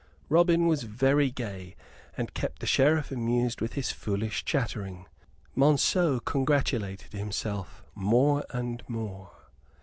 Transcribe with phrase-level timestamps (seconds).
[0.29, 1.75] Robin was very gay,
[2.17, 5.05] and kept the Sheriff amused with his foolish chattering.
[5.55, 9.29] Monceux congratulated himself more and more.